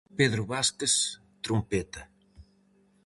Pedro 0.19 0.43
Vázquez- 0.53 0.93
trompeta. 1.45 2.01